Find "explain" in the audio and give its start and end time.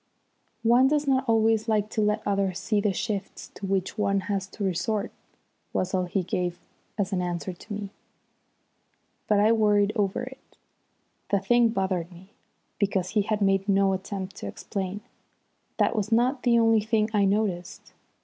14.47-15.01